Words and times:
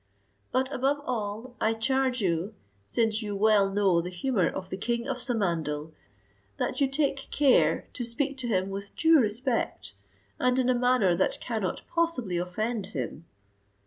But, 0.51 0.73
above 0.73 0.99
all, 1.05 1.55
I 1.61 1.75
charge 1.75 2.23
you, 2.23 2.55
since 2.89 3.21
you 3.21 3.35
well 3.35 3.69
know 3.69 4.01
the 4.01 4.09
humour 4.09 4.47
of 4.49 4.71
the 4.71 4.77
king 4.77 5.07
of 5.07 5.17
Samandal, 5.17 5.91
that 6.57 6.81
you 6.81 6.87
take 6.87 7.29
care 7.29 7.87
to 7.93 8.03
speak 8.03 8.35
to 8.39 8.47
him 8.47 8.71
with 8.71 8.95
due 8.95 9.19
respect, 9.19 9.93
and 10.39 10.57
in 10.57 10.69
a 10.71 10.73
manner 10.73 11.15
that 11.17 11.39
cannot 11.39 11.83
possibly 11.87 12.37
offend 12.37 12.87
him." 12.87 13.25